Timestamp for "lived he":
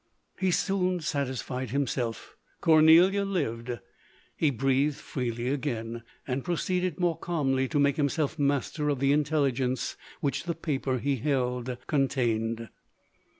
3.23-4.49